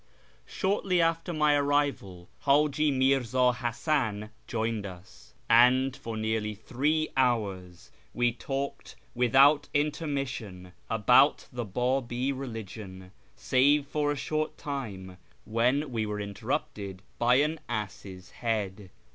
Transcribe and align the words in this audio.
Shortly 0.47 0.99
after 0.99 1.31
my 1.31 1.53
arrival, 1.53 2.27
Haji 2.45 2.89
Mirz;i 2.91 3.53
Hasan 3.53 4.31
joined 4.47 4.83
us, 4.83 5.35
and 5.47 5.95
for 5.95 6.17
nearly 6.17 6.55
three 6.55 7.09
hours 7.15 7.91
we 8.11 8.31
talked 8.33 8.95
without 9.13 9.69
intermission 9.75 10.71
about 10.89 11.47
the 11.53 11.65
Babi 11.65 12.31
religion, 12.31 13.11
save 13.35 13.85
for 13.85 14.11
a 14.11 14.15
short 14.15 14.57
time, 14.57 15.17
when 15.45 15.91
we 15.91 16.07
were 16.07 16.19
interrupted 16.19 17.03
by 17.19 17.35
an" 17.35 17.59
ass's 17.69 18.31
head." 18.31 18.89